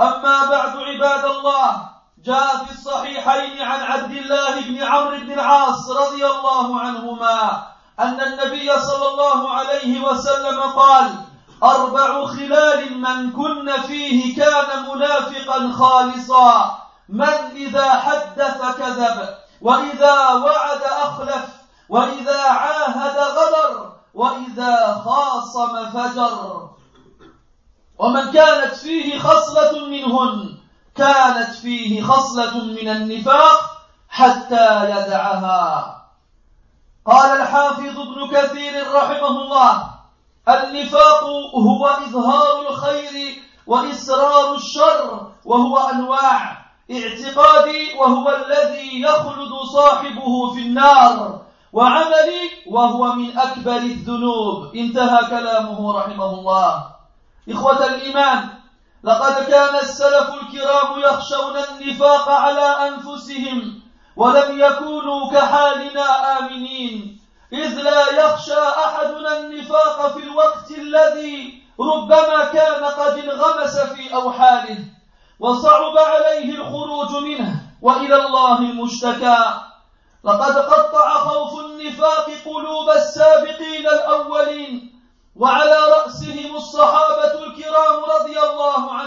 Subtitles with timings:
[0.00, 1.88] أما بعد عباد الله
[2.24, 7.66] جاء في الصحيحين عن عبد الله بن عمرو بن العاص رضي الله عنهما
[8.00, 11.10] أن النبي صلى الله عليه وسلم قال
[11.62, 16.78] أربع خلال من كن فيه كان منافقا خالصا
[17.08, 19.28] من إذا حدث كذب
[19.60, 21.46] وإذا وعد أخلف
[21.88, 26.68] وإذا عاهد غدر وإذا خاصم فجر.
[27.98, 30.58] ومن كانت فيه خصلة منهن
[30.96, 33.60] كانت فيه خصلة من النفاق
[34.08, 36.04] حتى يدعها.
[37.06, 39.90] قال الحافظ ابن كثير رحمه الله
[40.48, 41.24] النفاق
[41.54, 51.40] هو إظهار الخير وإسرار الشر وهو أنواع اعتقادي وهو الذي يخلد صاحبه في النار
[51.72, 54.74] وعملي وهو من أكبر الذنوب.
[54.76, 56.93] انتهى كلامه رحمه الله.
[57.50, 58.48] إخوة الإيمان
[59.04, 63.82] لقد كان السلف الكرام يخشون النفاق على أنفسهم
[64.16, 67.20] ولم يكونوا كحالنا آمنين
[67.52, 74.78] إذ لا يخشى أحدنا النفاق في الوقت الذي ربما كان قد انغمس في أوحاله
[75.40, 79.38] وصعب عليه الخروج منه وإلى الله المشتكى.
[80.24, 85.00] لقد قطع خوف النفاق قلوب السابقين الأولين
[85.36, 87.03] وعلى رأسهم الصحابة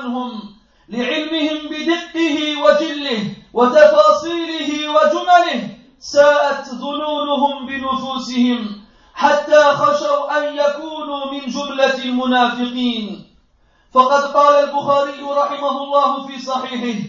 [0.07, 0.56] عنهم
[0.90, 5.69] لعلمهم بدقه وجله وتفاصيله وجمله
[6.00, 8.81] ساءت ظنونهم بنفوسهم
[9.13, 13.23] حتى خشوا أن يكونوا من جملة المنافقين.
[13.94, 17.00] فقد قال البخاري رحمه الله في صحيحه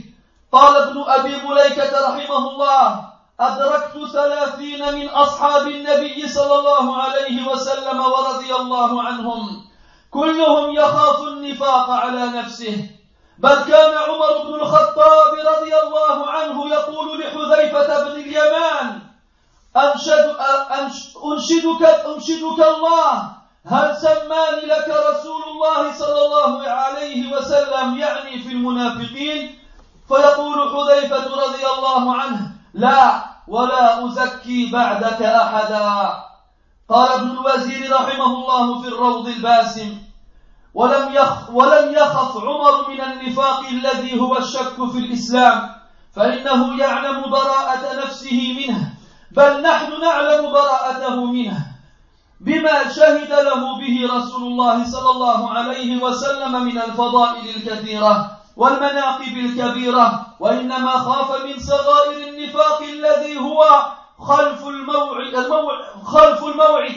[0.53, 3.09] قال ابن أبي مليكة رحمه الله
[3.41, 9.68] أدركت ثلاثين من أصحاب النبي صلى الله عليه وسلم ورضي الله عنهم.
[10.11, 12.91] كلهم يخاف النفاق على نفسه.
[13.39, 19.01] بل كان عمر بن الخطاب رضي الله عنه يقول لحذيفة بن اليمان
[19.77, 20.37] أنشد
[21.25, 29.59] أنشدك أنشدك الله هل سماني لك رسول الله صلى الله عليه وسلم؟ يعني في المنافقين.
[30.09, 36.28] فيقول حذيفة رضي الله عنه لا ولا أزكي بعدك أحدا.
[36.88, 39.99] قال ابن الوزير رحمه الله في الروض الباسم
[40.75, 45.71] ولم يخ ولم يخف عمر من النفاق الذي هو الشك في الإسلام
[46.16, 48.94] فإنه يعلم براءة نفسه منه
[49.32, 51.66] بل نحن نعلم براءته منه
[52.41, 60.27] بما شهد له به رسول الله صلى الله عليه وسلم من الفضائل الكثيرة والمناقب الكبيرة
[60.41, 63.65] وإنما خاف من صغائر النفاق الذي هو
[64.18, 66.92] خلف الموعد, الموعد خلف الموعد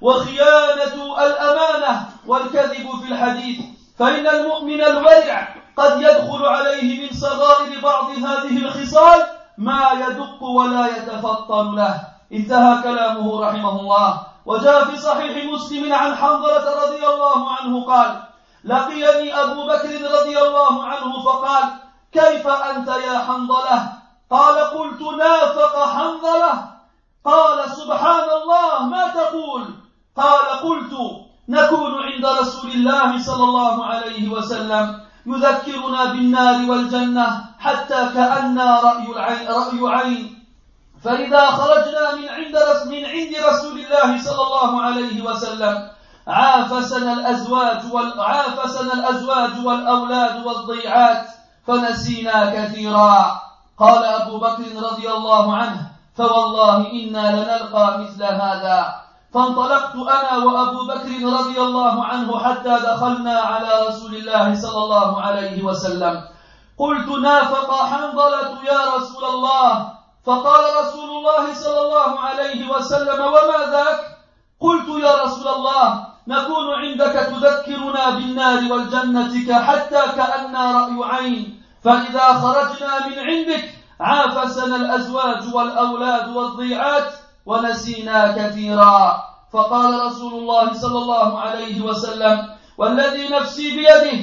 [0.00, 3.60] وخيانة الأمانة والكذب في الحديث.
[3.98, 9.26] فإن المؤمن الورع قد يدخل عليه من صغائر بعض هذه الخصال
[9.58, 12.00] ما يدق ولا يتفطن له.
[12.32, 14.20] انتهى كلامه رحمه الله.
[14.46, 18.22] وجاء في صحيح مسلم عن حنظلة رضي الله عنه قال
[18.64, 19.90] لقيني أبو بكر
[20.20, 21.64] رضي الله عنه فقال
[22.12, 23.92] كيف أنت يا حنظلة؟
[24.30, 26.76] قال قلت نافق حنظلة.
[27.24, 29.64] قال سبحان الله ما تقول؟
[30.16, 30.92] قال قلت
[31.48, 39.48] نكون عند رسول الله صلى الله عليه وسلم يذكرنا بالنار والجنة حتى كأننا رأي العين
[39.48, 40.46] رأي عين.
[41.04, 42.56] فإذا خرجنا من عند
[42.86, 45.90] من عند رسول الله صلى الله عليه وسلم
[46.28, 47.82] عافسنا الأزواج
[48.18, 51.26] عافسنا الأزواج والأولاد والضيعات
[51.66, 53.45] فنسينا كثيرا.
[53.78, 55.80] قال أبو بكر رضي الله عنه
[56.16, 58.94] فوالله إنا لنلقى مثل هذا.
[59.34, 65.62] فانطلقت أنا وأبو بكر رضي الله عنه حتى دخلنا على رسول الله صلى الله عليه
[65.62, 66.14] وسلم.
[66.78, 69.92] قلت نافق حنظلة يا رسول الله.
[70.26, 74.00] فقال رسول الله صلى الله عليه وسلم وما ذاك؟
[74.60, 81.62] قلت يا رسول الله نكون عندك تذكرنا بالنار والجنة حتى كأننا رأي عين.
[81.86, 83.64] فإذا خرجنا من عندك
[84.00, 87.12] عافسنا الأزواج والأولاد والضيعات
[87.46, 89.24] ونسينا كثيرا.
[89.52, 92.48] فقال رسول الله صلى الله عليه وسلم
[92.78, 94.18] والذي نفسي بيده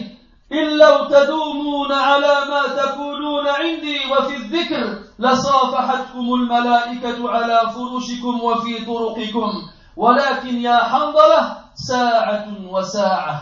[0.51, 9.51] إن لو تدومون على ما تكونون عندي وفي الذكر لصافحتكم الملائكة على فرشكم وفي طرقكم.
[9.97, 13.41] ولكن يا حنظلة ساعة وساعة.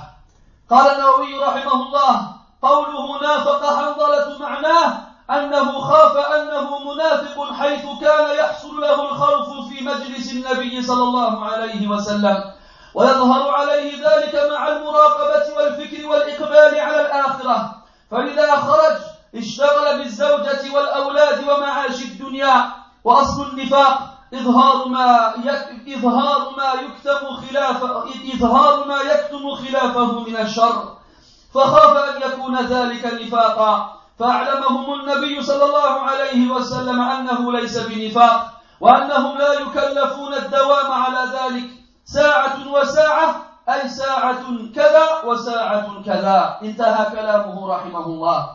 [0.70, 4.98] قال النووي رحمه الله قوله نافق حنظلة معناه
[5.30, 11.88] أنه خاف أنه منافق حيث كان يحصل له الخوف في مجلس النبي صلى الله عليه
[11.88, 12.44] وسلم.
[12.94, 17.76] ويظهر عليه ذلك مع المراقبة والفكر والإقبال على الآخرة.
[18.12, 18.98] فإذا خرج
[19.36, 22.72] اشتغل بالزوجة والأولاد ومعاش الدنيا
[23.04, 24.00] وأصل النفاق
[24.34, 25.34] إظهار ما
[25.88, 27.84] إظهار ما يكتم خلاف
[28.34, 31.01] إظهار ما يكتم خلافه من الشر.
[31.54, 33.98] فخاف أن يكون ذلك نفاقا.
[34.20, 41.70] فأعلمهم النبي صلى الله عليه وسلم أنه ليس بنفاق وأنهم لا يكلفون الدوام على ذلك.
[42.06, 43.36] ساعة وساعة
[43.70, 44.44] أي ساعة
[44.76, 46.58] كذا وساعة كذا.
[46.64, 48.50] انتهى كلامه رحمه الله.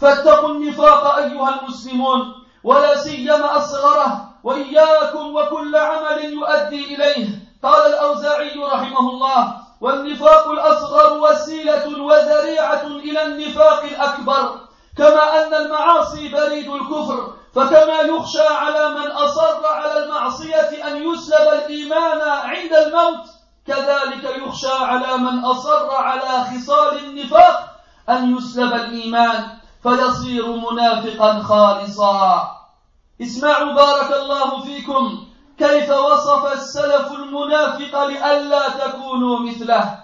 [0.00, 2.20] فاتقوا النفاق أيها المسلمون
[2.64, 4.28] ولا سيما أصغره.
[4.44, 7.28] وإياكم وكل عمل يؤدي إليه.
[7.62, 14.60] قال الأوزاعي رحمه الله والنفاق الأصغر وسيلة وذريعة إلى النفاق الأكبر.
[14.98, 22.20] كما أن المعاصي بريد الكفر فكما يخشى على من أصر على المعصية أن يسلب الإيمان
[22.20, 23.24] عند الموت
[23.66, 27.68] كذلك يخشى على من أصر على خصال النفاق
[28.08, 29.44] أن يسلب الإيمان.
[29.82, 32.50] فيصير منافقا خالصا.
[33.22, 35.26] اسمعوا بارك الله فيكم.
[35.62, 39.98] كيف وصف السلف المنافق لئلا تكونوا مثله؟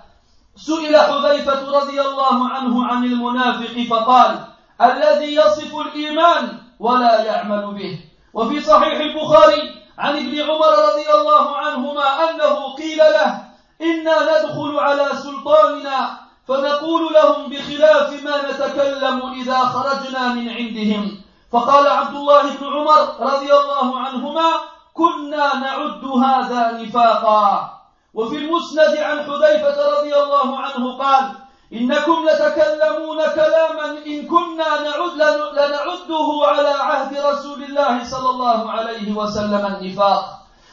[0.57, 4.45] سئل حذيفة رضي الله عنه عن المنافق فقال
[4.83, 7.99] الذي يصف الإيمان ولا يعمل به.
[8.35, 9.63] وفي صحيح البخاري
[9.99, 13.43] عن ابن عمر رضي الله عنهما أنه قيل له
[13.83, 16.19] إنا ندخل على سلطاننا
[16.49, 21.21] فنقول لهم بخلاف ما نتكلم إذا خرجنا من عندهم.
[21.53, 27.71] فقال عبد الله بن عمر رضي الله عنهما كنا نعد هذا نفاقا.
[28.15, 31.25] وفي المسند عن حذيفة رضي الله عنه قال
[31.73, 35.23] إنكم لتكلمون كلاما إن كنا نعد
[35.53, 40.25] لنعده على عهد رسول الله صلى الله عليه وسلم النفاق.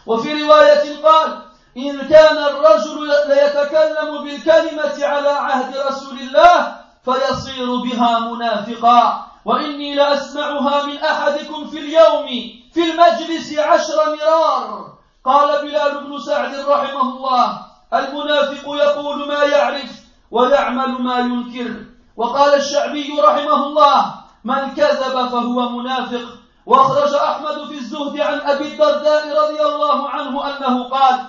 [0.07, 1.29] وفي رواية قال
[1.77, 6.75] إن كان الرجل ليتكلم بالكلمة على عهد رسول الله
[7.05, 9.25] فيصير بها منافقا.
[9.45, 12.27] وإني لأسمعها من أحدكم في اليوم.
[12.75, 14.87] في المجلس عشر مرار.
[15.25, 17.59] قال بلال بن سعد رحمه الله
[17.93, 19.91] المنافق يقول ما يعرف
[20.31, 21.85] ويعمل ما ينكر.
[22.17, 24.13] وقال الشعبي رحمه الله
[24.43, 26.25] من كذب فهو منافق.
[26.65, 31.19] وأخرج أحمد في الزهد عن أبي الدرداء رضي الله عنه أنه قال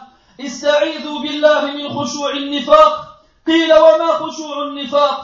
[0.40, 3.06] استعيذوا بالله من خشوع النفاق.
[3.46, 5.20] قيل وما خشوع النفاق؟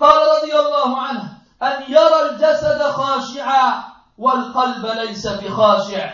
[0.00, 1.22] قال رضي الله عنه
[1.62, 3.95] أن يرى الجسد خاشعا.
[4.18, 6.10] والقلب ليس بخاشع.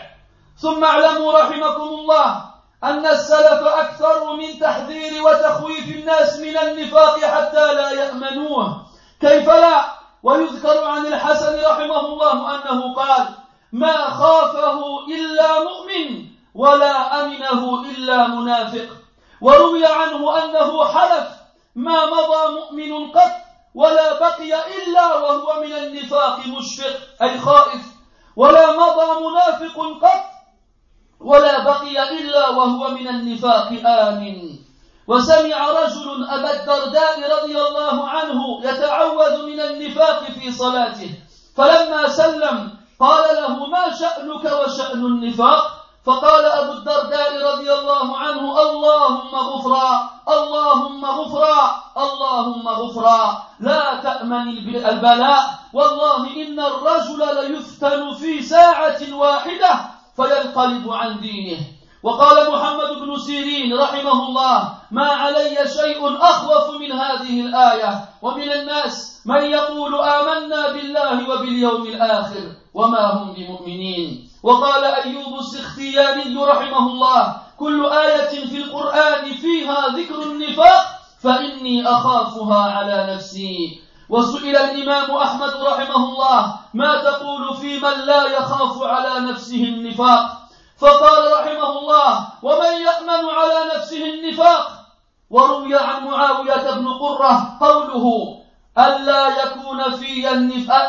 [0.57, 2.45] ثم اعلموا رحمكم الله
[2.83, 8.85] أن السلف أكثر من تحذير وتخويف الناس من النفاق حتى لا يأمنوه.
[9.21, 9.85] كيف لا؟
[10.23, 13.27] ويذكر عن الحسن رحمه الله أنه قال
[13.71, 18.87] ما خافه إلا مؤمن ولا أمنه إلا منافق
[19.41, 21.27] وروي عنه أنه حلف
[21.75, 23.31] ما مضى مؤمن قط
[23.75, 27.92] ولا بقي إلا وهو من النفاق مشفق أي خائف.
[28.35, 30.23] ولا مضى منافق قط
[31.19, 34.59] ولا بقي إلا وهو من النفاق آمن.
[35.07, 41.11] وسمع رجل أبا الدرداء رضي الله عنه يتعوذ من النفاق في صلاته.
[41.57, 45.61] فلما سلم قال له ما شأنك وشأن النفاق؟
[46.05, 51.82] فقال أبو الدرداء رضي الله عنه اللهم غفرا اللهم غفرا.
[51.97, 54.47] اللهم غفرا لا تأمن
[54.85, 55.43] البلاء.
[55.73, 59.71] والله إن الرجل ليفتن في ساعة واحدة
[60.15, 61.59] فينقلب عن دينه.
[62.03, 68.05] وقال محمد بن سيرين رحمه الله ما علي شيء أخوف من هذه الآية.
[68.21, 74.29] ومن الناس من يقول آمنا بالله وباليوم الآخر وما هم بمؤمنين.
[74.43, 80.85] وقال أيوب السختياني رحمه الله كل آية في القرآن فيها ذكر النفاق
[81.23, 83.81] فإني أخافها على نفسي.
[84.09, 90.25] وسئل الإمام أحمد رحمه الله ما تقول في من لا يخاف على نفسه النفاق؟
[90.77, 94.67] فقال رحمه الله ومن يأمن على نفسه النفاق؟
[95.29, 98.35] وروي عن معاوية بن قرة قوله
[98.77, 100.29] ألا يكون في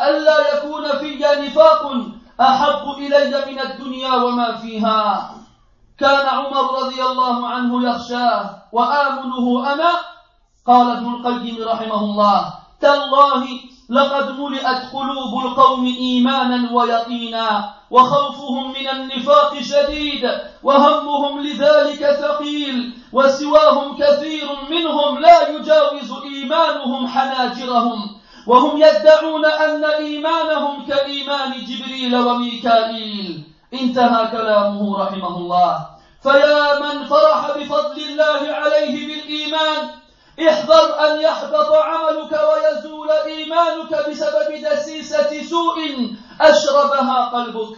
[0.09, 1.91] ألا يكون في نفاق
[2.41, 5.31] أحب إلي من الدنيا وما فيها.
[5.99, 10.14] كان عمر رضي الله عنه يخشاه وآمنه أنا
[10.67, 13.45] قال ابن القيم رحمه الله تالله
[13.89, 20.31] لقد ملئت قلوب القوم إيمانا ويقينا وخوفهم من النفاق شديد
[20.63, 27.99] وهمهم لذلك ثقيل وسواهم كثير منهم لا يجاوز إيمانهم حناجرهم
[28.47, 33.43] وهم يدعون أن إيمانهم كإيمان جبريل وميكائيل.
[33.73, 35.85] انتهى كلامه رحمه الله.
[36.23, 39.89] فيا من فرح بفضل الله عليه بالإيمان
[40.39, 45.77] احذر أن يحبط عملك ويزول إيمانك بسبب دسيسة سوء
[46.41, 47.77] أشربها قلبك.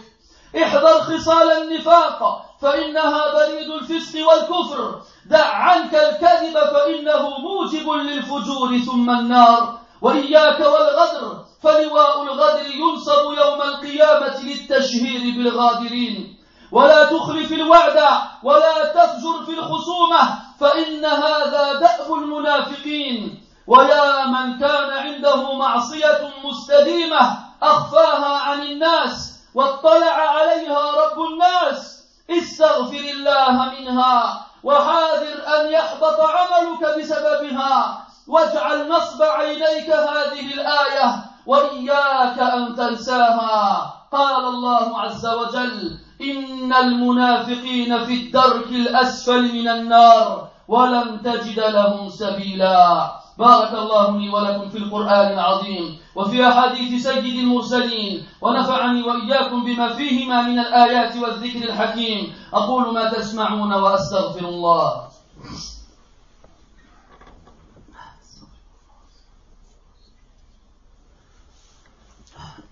[0.62, 5.00] احذر خصال النفاق فإنها بريد الفسق والكفر.
[5.26, 9.78] دع عنك الكذب فإنه موجب للفجور ثم النار.
[10.02, 16.38] وإياك والغدر فلواء الغدر ينصب يوم القيامة للتشهير بالغادرين.
[16.72, 17.98] ولا تخلف الوعد
[18.42, 23.44] ولا تفجر في الخصومة فإن هذا دأب المنافقين.
[23.66, 32.04] ويا من كان عنده معصية مستديمة أخفاها عن الناس واطلع عليها رب الناس.
[32.30, 42.74] استغفر الله منها وحاذر أن يحبط عملك بسببها واجعل نصب عينيك هذه الآية وإياك أن
[42.76, 43.94] تنساها.
[44.12, 53.12] قال الله عز وجل إن المنافقين في الدرك الأسفل من النار ولن تجد لهم سبيلا.
[53.38, 60.42] بارك الله لي ولكم في القرآن العظيم وفي أحاديث سيد المرسلين ونفعني وإياكم بما فيهما
[60.42, 62.32] من الآيات والذكر الحكيم.
[62.52, 65.08] أقول ما تسمعون وأستغفر الله.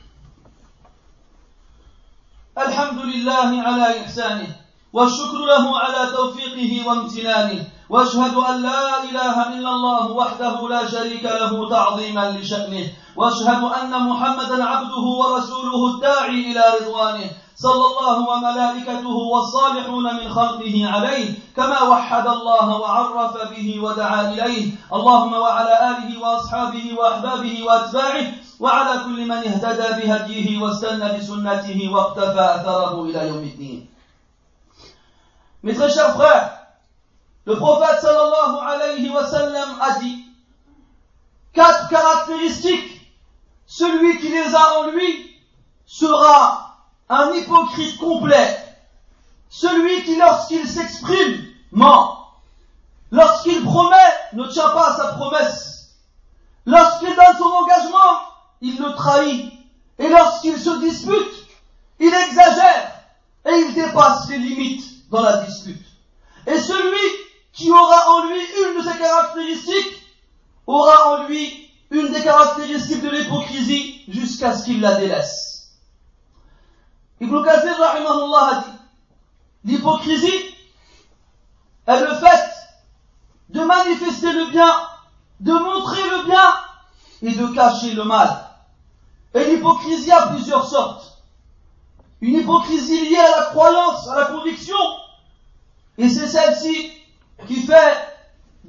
[2.74, 4.48] الحمد لله على إحسانه
[4.94, 11.70] والشكر له على توفيقه وامتنانه وأشهد أن لا إله إلا الله وحده لا شريك له
[11.70, 20.30] تعظيما لشأنه وأشهد أن محمدا عبده ورسوله الداعي إلى رضوانه صلى الله وملائكته والصالحون من
[20.34, 28.26] خلقه عليه كما وحد الله وعرف به ودعا إليه اللهم وعلى آله وأصحابه وأحبابه وأتباعه
[28.63, 33.89] وعلى كل من اهتدى بهديه واستنى بسنته واقتفى اثره الى يوم الدين
[35.65, 36.59] Mes très chers frères,
[37.45, 40.25] le prophète sallallahu alayhi wa sallam a dit
[41.53, 43.01] quatre caractéristiques.
[43.67, 45.37] Celui qui les a en lui
[45.85, 46.77] sera
[47.09, 48.57] un hypocrite complet.
[49.51, 52.19] Celui qui, lorsqu'il s'exprime, ment.
[53.11, 53.97] Lorsqu'il promet,
[54.35, 55.97] ne tient pas à sa promesse.
[56.67, 58.21] Lorsqu'il donne son engagement,
[58.64, 59.54] il le trahit.
[60.00, 61.46] Et lorsqu'il se dispute,
[62.00, 62.94] il exagère
[63.46, 65.86] et il dépasse les limites dans la dispute.
[66.48, 67.08] Et celui
[67.52, 70.02] qui aura en lui une de ces caractéristiques
[70.66, 75.74] aura en lui une des caractéristiques de l'hypocrisie jusqu'à ce qu'il la délaisse.
[77.22, 80.56] Ibn Kathir a dit l'hypocrisie
[81.86, 82.50] est le fait
[83.50, 84.74] de manifester le bien,
[85.42, 86.54] de montrer le bien
[87.22, 88.53] et de cacher le mal.
[89.34, 91.24] Et l'hypocrisie a plusieurs sortes.
[92.22, 94.78] Une hypocrisie liée à la croyance, à la conviction,
[95.98, 96.92] et c'est celle-ci
[97.48, 97.98] qui fait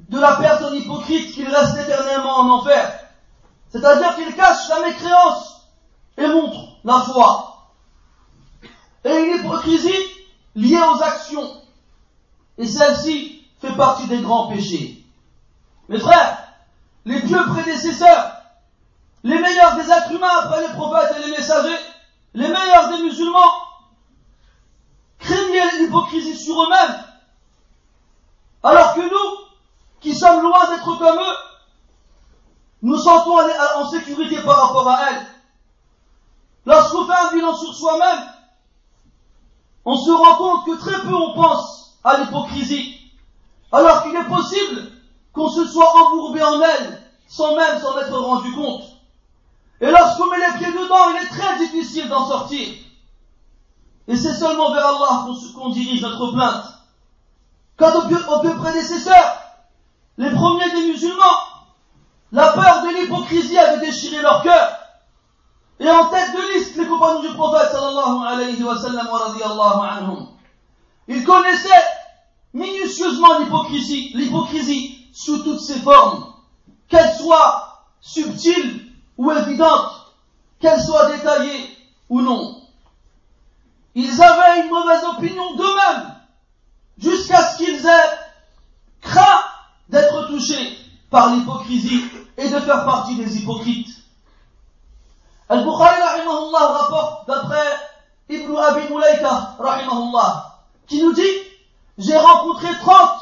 [0.08, 3.00] de la personne hypocrite qu'il reste éternellement en enfer.
[3.70, 5.66] C'est-à-dire qu'il cache la mécréance
[6.18, 7.70] et montre la foi.
[9.04, 9.92] Et une hypocrisie
[10.54, 11.62] liée aux actions.
[12.58, 15.04] Et celle-ci fait partie des grands péchés.
[15.88, 16.38] Mes frères,
[17.04, 18.33] les pieux prédécesseurs,
[19.24, 21.78] les meilleurs des êtres humains après les prophètes et les messagers,
[22.34, 23.52] les meilleurs des musulmans,
[25.54, 27.04] attirer l'hypocrisie sur eux-mêmes.
[28.62, 29.46] Alors que nous,
[30.00, 31.36] qui sommes loin d'être comme eux,
[32.82, 33.38] nous sentons
[33.76, 35.26] en sécurité par rapport à elles.
[36.66, 38.26] Lorsqu'on fait un bilan sur soi-même,
[39.86, 43.00] on se rend compte que très peu on pense à l'hypocrisie.
[43.72, 44.92] Alors qu'il est possible
[45.32, 48.93] qu'on se soit embourbé en elle sans même s'en être rendu compte.
[49.80, 52.68] Et lorsqu'on met les pieds dedans, il est très difficile d'en sortir.
[54.06, 56.64] Et c'est seulement vers Allah qu'on dirige notre plainte.
[57.76, 59.36] Quant aux pieux prédécesseurs,
[60.18, 61.24] les premiers des musulmans,
[62.30, 64.78] la peur de l'hypocrisie avait déchiré leur cœur.
[65.80, 69.88] Et en tête de liste, les compagnons du prophète sallallahu alayhi wa sallam wa radiyallahu
[69.88, 70.28] anhum.
[71.08, 71.84] Ils connaissaient
[72.52, 76.32] minutieusement l'hypocrisie, l'hypocrisie sous toutes ses formes,
[76.88, 78.83] qu'elle soit subtile
[79.16, 79.90] ou évidente,
[80.60, 81.76] qu'elle soit détaillée
[82.08, 82.62] ou non.
[83.94, 86.14] Ils avaient une mauvaise opinion d'eux-mêmes,
[86.98, 88.18] jusqu'à ce qu'ils aient
[89.00, 89.40] craint
[89.88, 90.78] d'être touchés
[91.10, 92.04] par l'hypocrisie
[92.36, 93.90] et de faire partie des hypocrites.
[95.48, 97.66] Al-Bukhari rahimahullah rapporte d'après
[98.30, 101.22] Ibn Abi Mulaika rahimahullah qui nous dit
[101.98, 103.20] j'ai rencontré 30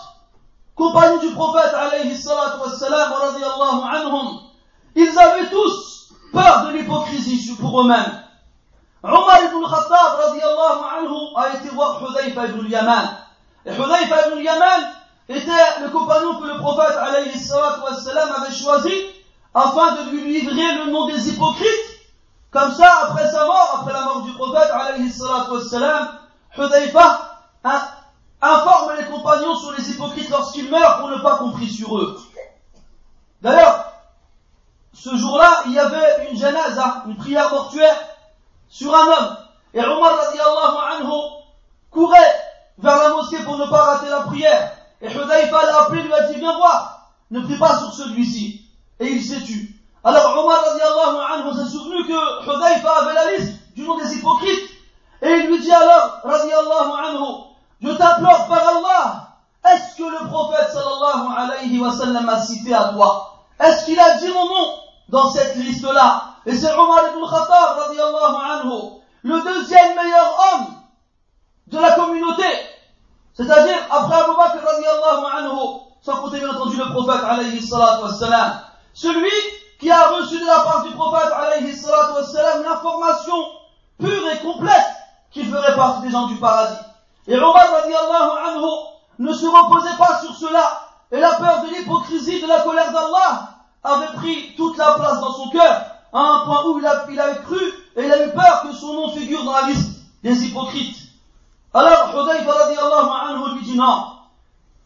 [0.77, 3.13] compagnons du prophète alayhi salatu wassalam
[3.93, 4.41] anhum
[4.95, 8.23] ils avaient tous peur de l'hypocrisie pour eux-mêmes.
[9.03, 13.17] Omar ibn Khattab anhu a été voir Hudayfa ibn Yaman
[13.67, 14.93] et Hudayfa ibn Yaman
[15.29, 18.93] était le compagnon que le prophète alayhi avait choisi
[19.55, 21.69] afin de lui livrer le nom des hypocrites.
[22.51, 25.13] Comme ça, après sa mort, après la mort du prophète, alayhi
[26.59, 27.39] Hudayfa
[28.43, 32.19] informe les compagnons sur les hypocrites lorsqu'ils meurent pour ne pas compris sur eux.
[33.41, 33.92] D'ailleurs,
[34.95, 37.97] ce jour-là, il y avait une janaza, une prière mortuaire,
[38.69, 39.37] sur un homme.
[39.75, 41.13] Et Omar radiallahu anhu
[41.91, 42.41] courait
[42.79, 44.73] vers la mosquée pour ne pas rater la prière.
[45.01, 48.67] Et Hudayfa l'a appelé, lui a dit, viens voir, ne prie pas sur celui-ci.
[49.01, 49.69] Et il s'est tué.
[50.05, 54.71] Alors Omar radiallahu anhu s'est souvenu que Hudayfa avait la liste du nom des hypocrites.
[55.23, 57.45] Et il lui dit alors, radiallahu anhu,
[57.81, 59.29] je t'implore par Allah,
[59.65, 63.47] est-ce que le prophète sallallahu alayhi wa sallam a cité à toi?
[63.61, 64.82] Est-ce qu'il a dit mon nom?
[65.13, 70.67] Dans cette liste-là Et c'est Omar ibn Khattab anhu, le deuxième meilleur homme
[71.69, 72.47] de la communauté.
[73.35, 74.67] C'est-à-dire après Abu Bakr
[75.37, 75.57] anhu,
[76.01, 78.61] sans compter bien entendu le prophète alayhi salatu wa sallam.
[78.95, 79.31] Celui
[79.79, 81.73] qui a reçu de la part du prophète alayhi
[82.17, 83.37] wassalam l'information
[84.01, 84.87] pure et complète
[85.31, 86.81] qu'il ferait partie des gens du paradis.
[87.29, 87.55] Et Omar
[88.47, 88.65] anhu
[89.19, 93.52] ne se reposait pas sur cela et la peur de l'hypocrisie, de la colère d'Allah
[93.85, 97.19] avait pris toute la place dans son cœur à un point où il, a, il
[97.19, 97.61] avait cru
[97.97, 100.99] et il a eu peur que son nom figure dans la liste des hypocrites.
[101.75, 104.19] Alors Hudayfa anhu lui dit non.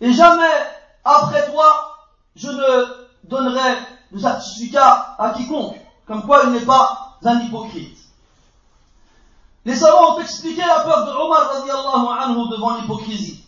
[0.01, 0.45] Et jamais
[1.05, 1.97] après toi
[2.37, 2.85] je ne
[3.25, 3.77] donnerai
[4.13, 7.99] le certificat à quiconque, comme quoi il n'est pas un hypocrite.
[9.65, 13.43] Les savants ont expliqué la peur de Omar anhu devant l'hypocrisie.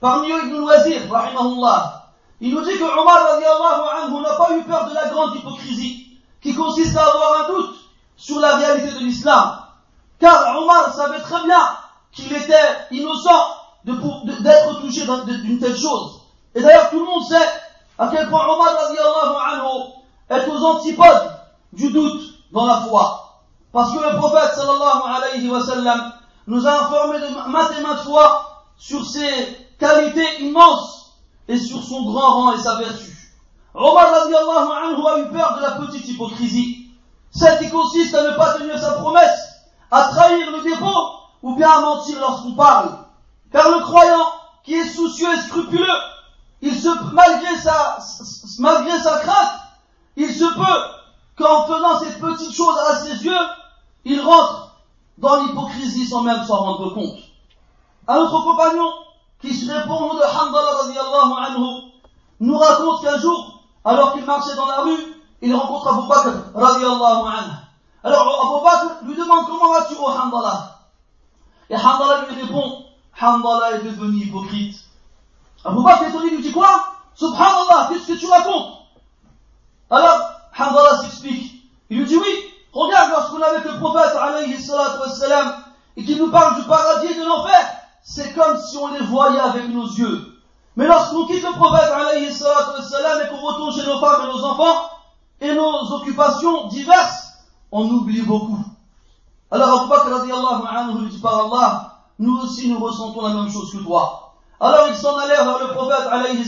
[0.00, 2.05] Parmi eux, Ibn Wazir, rahimahullah,
[2.40, 6.96] il nous dit que Omar n'a pas eu peur de la grande hypocrisie, qui consiste
[6.96, 7.76] à avoir un doute
[8.16, 9.58] sur la réalité de l'islam.
[10.18, 11.60] Car Omar savait très bien
[12.12, 12.54] qu'il était
[12.90, 13.30] innocent
[13.84, 16.20] d'être touché d'une telle chose.
[16.54, 17.48] Et d'ailleurs, tout le monde sait
[17.98, 18.76] à quel point Omar
[20.28, 21.32] est aux antipodes
[21.72, 22.22] du doute
[22.52, 23.42] dans la foi.
[23.72, 26.12] Parce que le prophète sallallahu alayhi wa sallam
[26.46, 31.05] nous a informé de maintes et maintes fois sur ses qualités immenses
[31.48, 33.12] et sur son grand rang et sa vertu.
[33.74, 36.88] Omar anhu a eu peur de la petite hypocrisie,
[37.30, 39.48] celle qui consiste à ne pas tenir sa promesse,
[39.90, 41.10] à trahir le dépôt
[41.42, 42.98] ou bien à mentir lorsqu'on parle.
[43.52, 44.32] Car le croyant
[44.64, 45.86] qui est soucieux et scrupuleux,
[46.62, 47.98] il se, malgré sa,
[48.58, 49.60] malgré sa crainte,
[50.16, 50.82] il se peut
[51.36, 53.46] qu'en faisant cette petite chose à ses yeux,
[54.04, 54.76] il rentre
[55.18, 57.18] dans l'hypocrisie sans même s'en rendre compte.
[58.08, 58.90] Un autre compagnon,
[59.40, 61.92] qui se répond de Hanbala radiallahu anhu,
[62.40, 67.28] nous raconte qu'un jour, alors qu'il marchait dans la rue, il rencontre Abu Bakr radiallahu
[67.28, 67.52] anhu.
[68.02, 70.78] Alors Abu Bakr lui demande comment vas-tu au Hanbala?
[71.68, 72.84] Et Hanbala lui répond,
[73.20, 74.76] Hanbala est devenu hypocrite.
[75.64, 76.68] Abu Bakr étonné lui dit quoi?
[77.14, 78.78] Subhanallah, qu'est-ce que tu racontes?
[79.90, 81.62] Alors, Hanbala s'explique.
[81.90, 84.56] Il lui dit oui, regarde lorsqu'on est avec le prophète alayhi
[85.96, 89.40] et qu'il nous parle du paradis et de l'enfer, c'est comme si on les voyait
[89.40, 90.38] avec nos yeux.
[90.76, 94.90] Mais lorsqu'on quitte le prophète alayhi et qu'on retourne chez nos femmes et nos enfants,
[95.40, 97.32] et nos occupations diverses,
[97.72, 98.60] on oublie beaucoup.
[99.50, 103.72] Alors Abu radiallahu anhu lui dit par Allah, nous aussi nous ressentons la même chose
[103.72, 104.34] que toi.
[104.60, 106.44] Alors ils s'en allèrent vers le prophète alayhi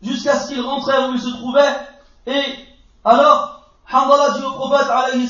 [0.00, 1.76] jusqu'à ce qu'ils rentrèrent où ils se trouvaient
[2.26, 2.42] et
[3.04, 5.28] alors Hamdallah dit au prophète alayhi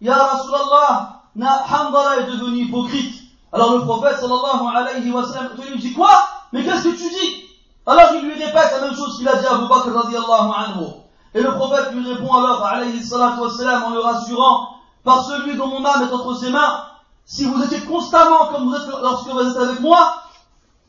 [0.00, 3.23] Ya Rasulallah, Hamdallah est devenu hypocrite.
[3.54, 6.10] Alors le prophète sallallahu alayhi wa sallam lui dit quoi?
[6.52, 7.44] Mais qu'est-ce que tu dis?
[7.86, 10.86] Alors il lui répète la même chose qu'il a dit à Abu Bakr radiallahu anhu.
[11.34, 14.70] Et le prophète lui répond alors alayhi salatu wa en le rassurant
[15.04, 16.82] par celui dont mon âme est entre ses mains,
[17.24, 20.14] si vous étiez constamment comme vous êtes lorsque vous êtes avec moi,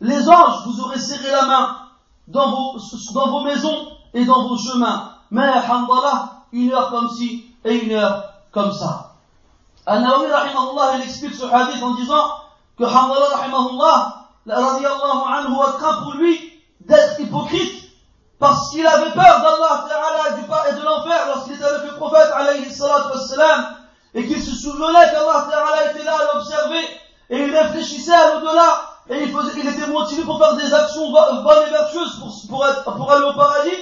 [0.01, 1.77] les anges vous auraient serré la main
[2.27, 5.11] dans vos, maisons et dans vos chemins.
[5.29, 9.11] Mais, alhamdulillah, une heure comme ci et une heure comme ça.
[9.85, 10.29] An-Nawawi,
[10.95, 12.25] il explique ce hadith en disant
[12.77, 17.85] que Hamdallah, rahimahullah, radiallahu anhu, a craint pour lui d'être hypocrite
[18.39, 22.69] parce qu'il avait peur d'Allah Ta'ala et de l'enfer lorsqu'il était avec le prophète alayhi
[22.69, 23.65] salatu wassalam
[24.13, 26.83] et qu'il se souvenait qu'Allah Ta'ala était là à l'observer
[27.29, 31.71] et il réfléchissait à l'au-delà et il, était motivé pour faire des actions bonnes et
[31.71, 33.75] vertueuses pour, pour aller au paradis.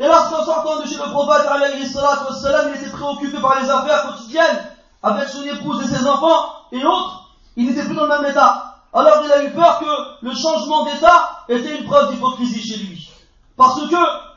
[0.00, 3.70] Et lorsqu'en sortant de chez le prophète alayhi salatu wassalam il était préoccupé par les
[3.70, 4.66] affaires quotidiennes
[5.02, 7.23] avec son épouse et ses enfants et autres
[7.56, 8.76] il n'était plus dans le même état.
[8.92, 13.10] Alors il a eu peur que le changement d'état était une preuve d'hypocrisie chez lui.
[13.56, 13.96] Parce que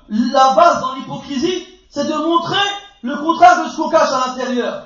[0.09, 2.57] la base dans l'hypocrisie, c'est de montrer
[3.03, 4.83] le contraire de ce qu'on cache à l'intérieur.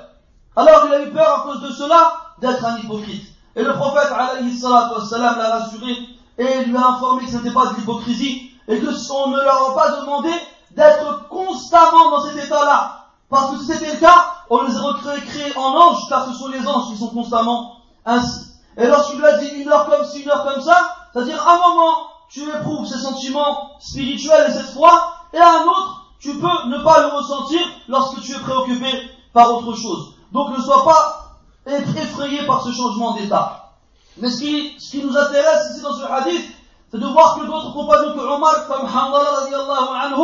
[0.56, 3.24] Alors il a eu peur à cause de cela d'être un hypocrite.
[3.56, 5.96] Et le prophète alayhi l'a rassuré
[6.38, 9.70] et lui a informé que ce n'était pas de l'hypocrisie et que on ne leur
[9.70, 10.30] a pas demandé
[10.70, 13.06] d'être constamment dans cet état-là.
[13.28, 16.48] Parce que si c'était le cas, on les aurait créés en anges, car ce sont
[16.48, 18.46] les anges qui sont constamment ainsi.
[18.76, 21.68] Et lorsqu'il a dit une heure comme ci, une heure comme ça, c'est-à-dire à un
[21.68, 21.96] moment,
[22.30, 26.82] tu éprouves ces sentiments spirituels et cette foi, et à un autre, tu peux ne
[26.82, 28.88] pas le ressentir lorsque tu es préoccupé
[29.32, 30.14] par autre chose.
[30.32, 33.72] Donc ne sois pas effrayé par ce changement d'état.
[34.18, 36.50] Mais ce qui, ce qui nous intéresse ici dans ce hadith,
[36.90, 40.22] c'est de voir que d'autres compagnons que Omar, comme Hamdallah anhu,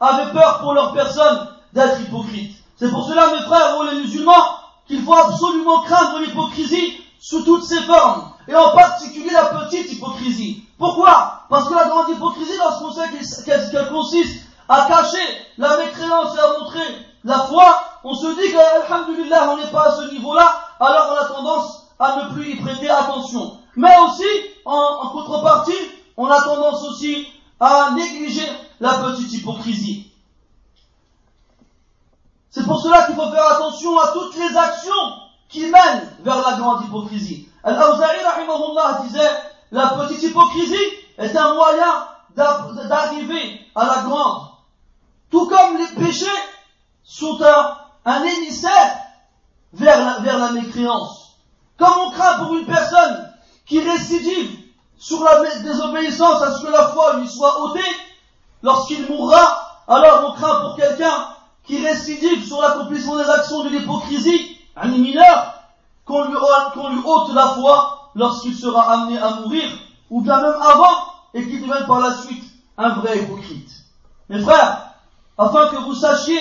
[0.00, 2.56] avaient peur pour leur personne d'être hypocrite.
[2.76, 7.64] C'est pour cela, mes frères, ou les musulmans, qu'il faut absolument craindre l'hypocrisie sous toutes
[7.64, 10.64] ses formes, et en particulier la petite hypocrisie.
[10.78, 11.42] Pourquoi?
[11.50, 13.08] Parce que la grande hypocrisie, lorsqu'on sait
[13.44, 15.18] qu'elle consiste à cacher
[15.58, 19.96] la mécréance et à montrer la foi, on se dit qu'Alhamdulillah, on n'est pas à
[19.96, 23.58] ce niveau-là, alors on a tendance à ne plus y prêter attention.
[23.76, 24.24] Mais aussi,
[24.64, 25.72] en contrepartie,
[26.16, 27.26] on a tendance aussi
[27.60, 28.48] à négliger
[28.80, 30.10] la petite hypocrisie.
[32.48, 36.56] C'est pour cela qu'il faut faire attention à toutes les actions qui mène vers la
[36.56, 37.48] grande hypocrisie.
[37.64, 39.30] Al-Awza'i, rahimahullah, disait,
[39.72, 40.76] la petite hypocrisie
[41.18, 44.42] est un moyen d'arriver à la grande.
[45.30, 46.26] Tout comme les péchés
[47.04, 47.38] sont
[48.04, 48.96] un, émissaire
[49.72, 51.36] vers la, vers la mécréance.
[51.78, 53.32] Comme on craint pour une personne
[53.66, 54.58] qui récidive
[54.98, 57.96] sur la désobéissance à ce que la foi lui soit ôtée,
[58.62, 61.28] lorsqu'il mourra, alors on craint pour quelqu'un
[61.64, 65.54] qui récidive sur l'accomplissement des actions de l'hypocrisie, un mineur,
[66.04, 66.36] qu'on lui,
[67.04, 69.68] ôte la foi lorsqu'il sera amené à mourir,
[70.10, 70.96] ou bien même avant,
[71.34, 72.44] et qu'il devienne par la suite
[72.76, 73.70] un vrai hypocrite.
[74.28, 74.94] Mes frères,
[75.38, 76.40] afin que vous sachiez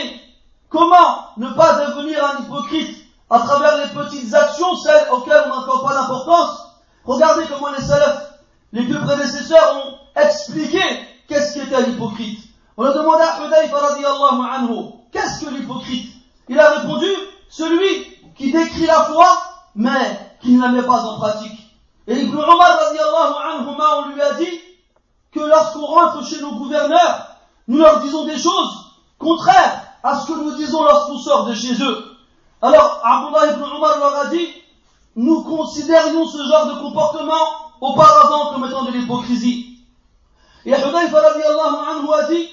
[0.70, 5.88] comment ne pas devenir un hypocrite à travers les petites actions, celles auxquelles on n'accorde
[5.88, 6.65] pas d'importance,
[7.06, 8.34] regardez comment les salafs,
[8.72, 10.82] les deux prédécesseurs ont expliqué
[11.28, 12.39] qu'est-ce qu'était l'hypocrite.
[12.78, 16.12] On a demandé à Hudayfa radiallahu anhu, qu'est-ce que l'hypocrite?
[16.48, 17.08] Il a répondu,
[17.50, 19.28] celui qui décrit la foi,
[19.75, 21.60] mais qui ne la met pas en pratique.
[22.08, 22.80] Et Ibn Omar,
[23.97, 24.60] on lui a dit
[25.32, 27.36] que lorsqu'on rentre chez nos gouverneurs,
[27.67, 31.73] nous leur disons des choses contraires à ce que nous disons lorsqu'on sort de chez
[31.84, 32.06] eux.
[32.62, 34.47] Alors, Abdullah ibn Omar leur a dit,
[35.17, 37.43] nous considérions ce genre de comportement
[37.82, 39.80] auparavant comme étant de l'hypocrisie.
[40.65, 42.47] Et Hudayfa anhu a dit,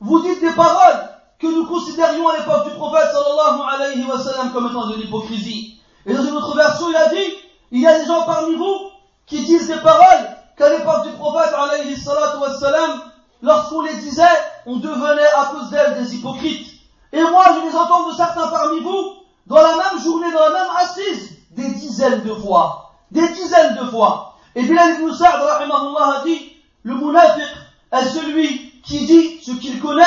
[0.00, 4.52] vous dites des paroles que nous considérions à l'époque du prophète sallallahu alayhi wa sallam
[4.52, 5.78] comme étant de l'hypocrisie.
[6.06, 7.34] Et dans une autre version, il a dit,
[7.72, 8.90] il y a des gens parmi vous
[9.26, 13.02] qui disent des paroles qu'à l'époque du prophète alayhi salatu wa sallam,
[13.42, 14.22] lorsqu'on les disait,
[14.66, 16.68] on devenait à cause d'elles des hypocrites.
[17.12, 19.14] Et moi, je les entends de certains parmi vous,
[19.46, 22.92] dans la même journée, dans la même assise, des dizaines de fois.
[23.10, 24.34] Des dizaines de fois.
[24.54, 27.44] Et Bilal ibn Sa'd, a dit, le munafiq
[27.92, 30.02] est celui qui dit ce qu'il connaît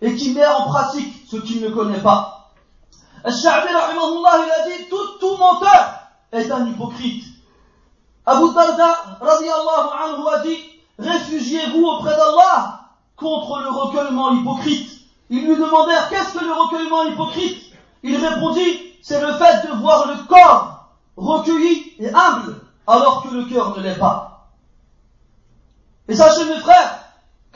[0.00, 2.52] et qui met en pratique ce qu'il ne connaît pas.
[3.24, 6.00] Al-Sha'bi, il a dit, tout, menteur
[6.32, 7.24] est un hypocrite.
[8.24, 10.58] Abu Darda, radiallahu anhu, a dit,
[10.98, 12.80] réfugiez-vous auprès d'Allah
[13.16, 14.90] contre le recueillement hypocrite.
[15.30, 17.72] Ils lui demandèrent, qu'est-ce que le recueillement hypocrite?
[18.02, 23.44] Il répondit, c'est le fait de voir le corps recueilli et humble, alors que le
[23.46, 24.50] cœur ne l'est pas.
[26.08, 27.05] Et sachez mes frères,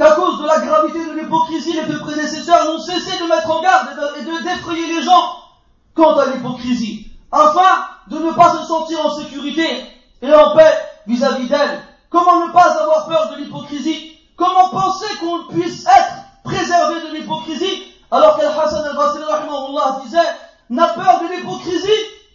[0.01, 3.61] qu'à cause de la gravité de l'hypocrisie, les deux prédécesseurs n'ont cessé de mettre en
[3.61, 5.37] garde et de d'effrayer les gens
[5.95, 9.69] quant à l'hypocrisie, afin de ne pas se sentir en sécurité
[10.23, 10.73] et en paix
[11.07, 11.83] vis-à-vis d'elle.
[12.09, 14.17] Comment ne pas avoir peur de l'hypocrisie?
[14.37, 17.83] Comment penser qu'on puisse être préservé de l'hypocrisie?
[18.11, 19.21] Alors qu'Al-Hassan al-Basri
[20.05, 20.19] disait
[20.71, 21.89] n'a peur de l'hypocrisie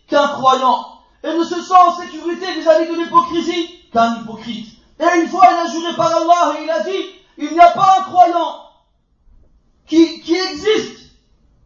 [0.07, 0.85] qu'un croyant
[1.23, 4.67] et ne se sent en sécurité vis-à-vis de l'hypocrisie qu'un hypocrite.
[4.99, 7.71] Et une fois, il a juré par Allah et il a dit, il n'y a
[7.71, 8.61] pas un croyant
[9.87, 11.11] qui, existe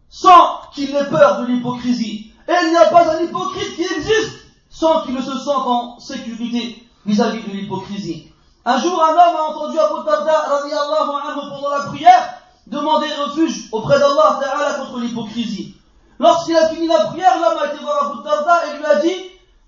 [0.09, 2.31] sans qu'il ait peur de l'hypocrisie.
[2.47, 5.99] Et il n'y a pas un hypocrite qui existe sans qu'il ne se sente en
[5.99, 8.31] sécurité vis-à-vis de l'hypocrisie.
[8.65, 10.61] Un jour, un homme a entendu Abu Darda,
[11.49, 12.33] pendant la prière,
[12.67, 15.75] demander refuge auprès d'Allah Ta'ala contre l'hypocrisie.
[16.19, 19.15] Lorsqu'il a fini la prière, l'homme a été voir Abu Darda et lui a dit,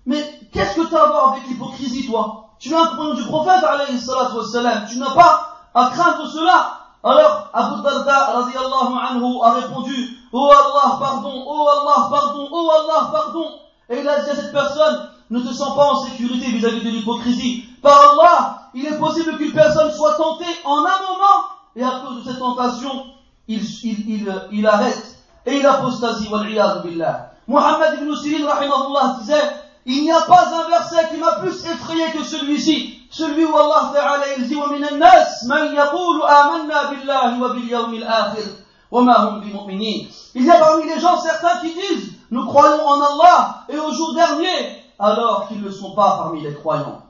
[0.06, 2.50] mais qu'est-ce que tu as à voir avec l'hypocrisie, toi?
[2.60, 4.86] Tu es un compagnon du prophète, alayhi salatu wassalam.
[4.88, 6.78] Tu n'as pas à craindre cela.
[7.04, 13.46] Alors, Abu Darda, anhu, a répondu, Oh Allah, pardon, oh Allah, pardon, oh Allah, pardon.
[13.90, 16.90] Et il a dit à cette personne, ne te sens pas en sécurité vis-à-vis de
[16.90, 17.66] l'hypocrisie.
[17.82, 22.24] Par Allah, il est possible qu'une personne soit tentée en un moment, et à cause
[22.24, 23.06] de cette tentation,
[23.48, 27.32] il, il, il, arrête, et il apostasie, billah.
[27.48, 29.42] Muhammad ibn Sirin, disait,
[29.86, 33.91] il n'y a pas un verset qui m'a plus effrayé que celui-ci Celui où Allah
[33.95, 38.47] Ta'ala il dit وَمِنَ النَّاسِ مَنْ يَقُولُ آمَنَّا بِاللَّهِ وَبِالْيَوْمِ الْآخِرِ
[38.91, 43.01] وَمَا هُمْ بِمُؤْمِنِينَ Il y a parmi les gens certains qui disent Nous croyons en
[43.01, 47.03] Allah et au jour dernier, alors qu'ils ne sont pas parmi les croyants.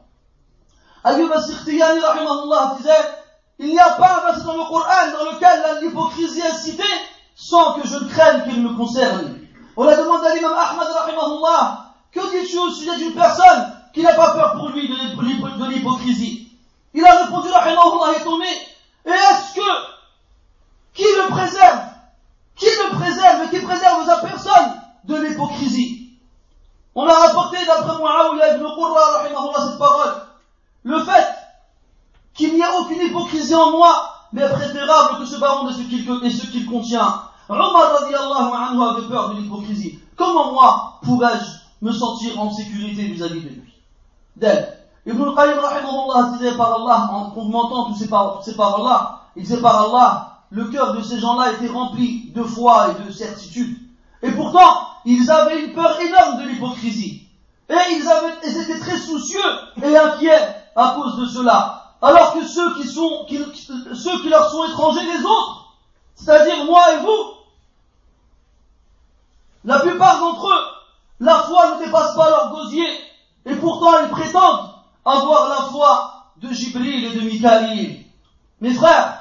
[1.05, 2.91] Ayyub al-Sikhtiyani rahimahullah disait
[3.59, 6.83] Il n'y a pas un verset dans le Coran dans lequel l'hypocrisie est citée
[7.35, 9.39] sans que je ne craigne qu'il me concerne.
[9.77, 14.14] On a demandé à l'imam Ahmad rahimahullah que dis-tu au sujet d'une personne qui n'a
[14.14, 16.50] pas peur pour lui de l'hypocrisie
[16.94, 18.46] Il a répondu, Allah est tombé.
[19.06, 19.62] Et est-ce que
[20.94, 21.82] qui le préserve
[22.56, 26.10] Qui le préserve et qui préserve sa personne de l'hypocrisie?
[26.94, 30.14] On a rapporté d'après Muawiyah ibn Qurra, cette parole.
[30.84, 31.28] Le fait
[32.34, 36.66] qu'il n'y a aucune hypocrisie en moi mais préférable que ce baron de ce qu'il
[36.66, 37.24] contient.
[37.50, 40.00] Omar radiallahu anhu avait peur de l'hypocrisie.
[40.16, 43.71] Comment moi pourrais-je me sentir en sécurité vis-à-vis de lui?
[44.36, 44.78] D'elle.
[45.06, 48.10] Ibn al-Qayyim rahimahullah disait par Allah, en commentant tous ces,
[48.44, 52.90] ces paroles-là, il disait par Allah, le cœur de ces gens-là était rempli de foi
[52.90, 53.78] et de certitude.
[54.22, 57.28] Et pourtant, ils avaient une peur énorme de l'hypocrisie.
[57.70, 59.40] Et ils, avaient, étaient très soucieux
[59.82, 61.96] et inquiets à cause de cela.
[62.02, 63.26] Alors que ceux qui sont,
[63.94, 65.78] ceux qui leur sont étrangers les autres,
[66.16, 67.34] c'est-à-dire moi et vous,
[69.64, 70.82] la plupart d'entre eux
[71.22, 72.88] la foi ne dépasse pas leur gosier,
[73.46, 74.70] et pourtant ils prétendent
[75.06, 78.06] avoir la foi de Jibril et de Mikaïl.
[78.60, 79.18] Mes frères,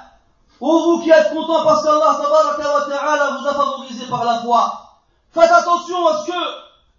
[0.60, 4.98] ô vous qui êtes contents parce qu'Allah vous a favorisé par la foi,
[5.32, 6.38] faites attention à ce que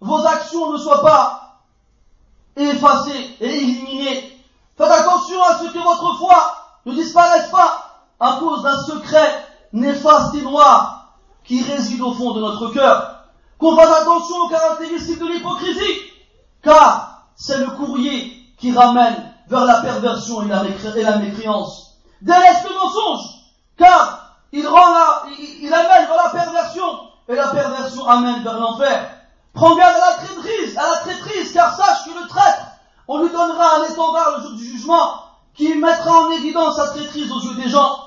[0.00, 1.58] vos actions ne soient pas
[2.56, 4.44] effacées et éliminées.
[4.76, 6.56] Faites attention à ce que votre foi
[6.86, 12.40] ne disparaisse pas à cause d'un secret néfaste et noir qui réside au fond de
[12.40, 13.22] notre cœur
[13.62, 16.00] qu'on fasse attention aux caractéristiques de l'hypocrisie,
[16.62, 17.11] car
[17.42, 19.16] c'est le courrier qui ramène
[19.48, 21.96] vers la perversion et la, mécréance.
[22.20, 23.26] Délaisse le mensonge,
[23.76, 25.24] car il, rend la,
[25.60, 26.84] il, amène vers la perversion,
[27.28, 29.10] et la perversion amène vers l'enfer.
[29.54, 32.62] Prends garde à la traîtrise, à la traîtrise, car sache que le traître,
[33.08, 35.24] on lui donnera un étendard le jour du jugement,
[35.54, 37.98] qui mettra en évidence sa traîtrise aux yeux des gens.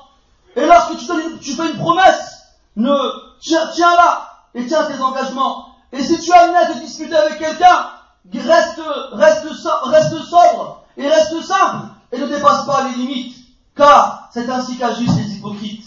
[0.55, 1.05] Et lorsque tu,
[1.41, 2.41] tu fais une promesse,
[2.77, 2.97] ne
[3.41, 5.67] tiens-la, et tiens tes engagements.
[5.91, 7.89] Et si tu as amené à te disputer avec quelqu'un,
[8.33, 13.37] reste, sobre et reste simple et ne dépasse pas les limites,
[13.75, 15.85] car c'est ainsi qu'agissent les hypocrites.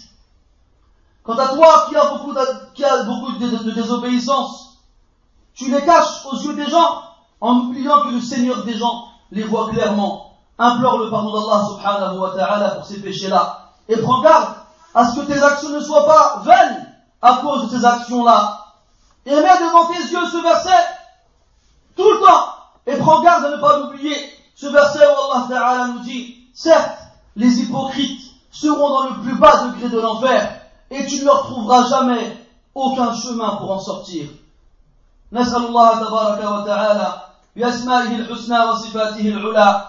[1.24, 4.78] Quant à toi qui as beaucoup de, a beaucoup de, désobéissance,
[5.54, 7.02] tu les caches aux yeux des gens
[7.40, 10.32] en oubliant que le Seigneur des gens les voit clairement.
[10.58, 13.72] Implore le pardon d'Allah subhanahu wa ta'ala pour ces péchés-là.
[13.88, 14.54] Et prends garde
[14.94, 18.66] à ce que tes actions ne soient pas vaines à cause de ces actions-là.
[19.26, 20.97] Et mets devant tes yeux ce verset
[21.97, 22.45] tout le temps
[22.87, 24.15] et prends garde à ne pas l'oublier.
[24.55, 26.99] Ce verset où Allah Ta'ala nous dit, certes,
[27.35, 28.21] les hypocrites
[28.51, 32.37] seront dans le plus bas degré de l'enfer et tu ne leur trouveras jamais
[32.75, 34.27] aucun chemin pour en sortir.
[35.33, 37.07] نسأل الله تبارك وتعالى
[37.55, 39.85] بأسمائه الحسنى وصفاته العلى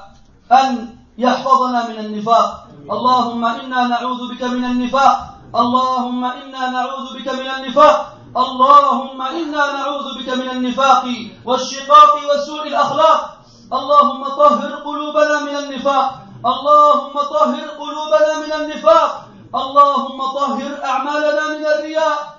[0.52, 7.48] أن يحفظنا من النفاق اللهم إنا نعوذ بك من النفاق اللهم إنا نعوذ بك من
[7.50, 11.05] النفاق اللهم إنا نعوذ بك من النفاق
[11.45, 13.37] والشقاق وسوء الأخلاق.
[13.73, 16.13] اللهم طهر قلوبنا من النفاق.
[16.45, 19.25] اللهم طهر قلوبنا من النفاق.
[19.55, 22.37] اللهم طهر أعمالنا من الرياء.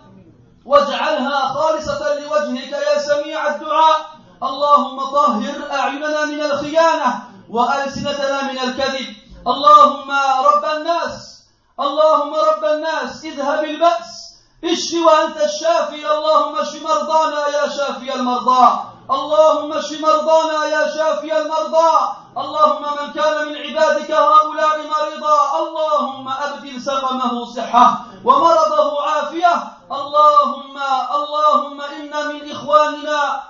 [0.66, 3.98] واجعلها خالصة لوجهك يا سميع الدعاء.
[4.42, 7.10] اللهم طهر أعيننا من الخيانة
[7.50, 9.06] وألسنتنا من الكذب.
[9.46, 10.10] اللهم
[10.46, 11.42] رب الناس.
[11.80, 13.24] اللهم رب الناس.
[13.24, 14.29] اذهب البأس.
[14.64, 18.80] اشف وأنت الشافي اللهم اشف مرضانا يا شافي المرضى.
[19.10, 21.92] اللهم اشف مرضانا يا شافي المرضى.
[22.36, 25.38] اللهم من كان من عبادك هؤلاء مريضا.
[25.60, 29.54] اللهم أبدل سقمه صحة ومرضه عافية.
[29.92, 30.76] اللهم
[31.14, 33.42] اللهم إن من إخواننا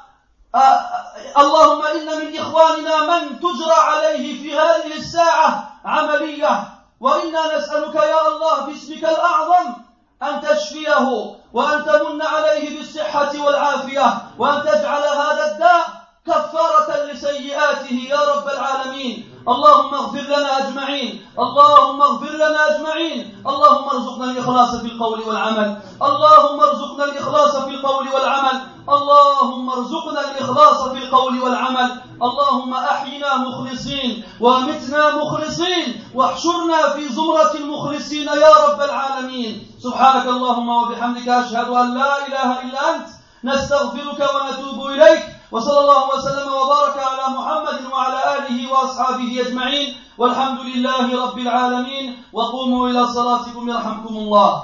[1.39, 6.69] اللهم إن من إخواننا من تجرى عليه في هذه الساعة عملية.
[7.01, 9.90] وإنا نسألك يا الله باسمك الأعظم
[10.23, 18.49] أن تشفيه وأن تمن عليه بالصحة والعافية وأن تجعل هذا الداء كفارة لسيئاته يا رب
[18.49, 19.31] العالمين.
[19.49, 21.27] اللهم اغفر لنا أجمعين.
[21.39, 23.45] اللهم اغفر لنا أجمعين.
[23.47, 25.77] اللهم ارزقنا الإخلاص في القول والعمل.
[26.03, 28.61] اللهم ارزقنا الإخلاص في القول والعمل.
[28.89, 32.01] اللهم ارزقنا الإخلاص في القول والعمل.
[32.23, 36.05] اللهم أحينا مخلصين ومتنا مخلصين.
[36.15, 39.67] واحشرنا في زمرة المخلصين يا رب العالمين.
[39.83, 43.09] سبحانك اللهم وبحمدك أشهد أن لا إله إلا أنت.
[43.45, 45.40] نستغفرك ونتوب إليك.
[45.53, 52.89] وصلى الله وسلم وبارك على محمد وعلى آله وأصحابه أجمعين والحمد لله رب العالمين وقوموا
[52.91, 54.63] إلى صلاتكم يرحمكم الله.